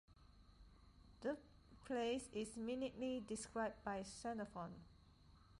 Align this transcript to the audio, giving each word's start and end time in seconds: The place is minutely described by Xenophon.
The 1.21 1.37
place 1.85 2.27
is 2.33 2.57
minutely 2.57 3.19
described 3.19 3.83
by 3.83 4.01
Xenophon. 4.01 4.71